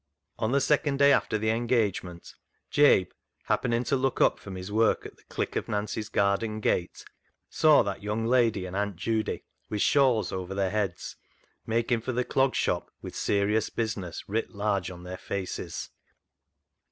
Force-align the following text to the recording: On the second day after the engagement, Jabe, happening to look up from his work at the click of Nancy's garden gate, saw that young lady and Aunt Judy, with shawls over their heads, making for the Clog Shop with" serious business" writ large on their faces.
On 0.39 0.51
the 0.51 0.59
second 0.59 0.97
day 0.97 1.13
after 1.13 1.37
the 1.37 1.51
engagement, 1.51 2.33
Jabe, 2.71 3.11
happening 3.43 3.83
to 3.83 3.95
look 3.95 4.19
up 4.19 4.39
from 4.39 4.55
his 4.55 4.71
work 4.71 5.05
at 5.05 5.15
the 5.15 5.23
click 5.25 5.55
of 5.55 5.67
Nancy's 5.69 6.09
garden 6.09 6.59
gate, 6.59 7.05
saw 7.51 7.83
that 7.83 8.01
young 8.01 8.25
lady 8.25 8.65
and 8.65 8.75
Aunt 8.75 8.95
Judy, 8.95 9.43
with 9.69 9.83
shawls 9.83 10.31
over 10.31 10.55
their 10.55 10.71
heads, 10.71 11.17
making 11.67 12.01
for 12.01 12.13
the 12.13 12.25
Clog 12.25 12.55
Shop 12.55 12.89
with" 13.03 13.15
serious 13.15 13.69
business" 13.69 14.23
writ 14.27 14.49
large 14.49 14.89
on 14.89 15.03
their 15.03 15.17
faces. 15.19 15.91